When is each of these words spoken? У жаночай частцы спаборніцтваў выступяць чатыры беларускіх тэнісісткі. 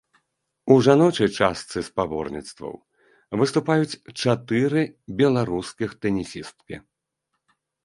У 0.75 0.77
жаночай 0.85 1.27
частцы 1.37 1.77
спаборніцтваў 1.89 2.73
выступяць 3.43 3.97
чатыры 4.33 4.81
беларускіх 5.23 5.89
тэнісісткі. 6.07 6.75